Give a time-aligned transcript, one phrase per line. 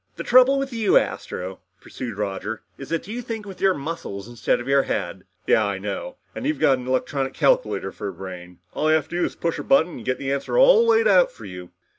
[0.15, 4.59] "The trouble with you, Astro," pursued Roger, "is that you think with your muscles instead
[4.59, 6.15] of your head." "Yeah, I know.
[6.33, 8.57] And you've got an electronic calculator for a brain.
[8.73, 10.87] All you have to do is push a button and you get the answers all
[10.87, 11.69] laid out for you."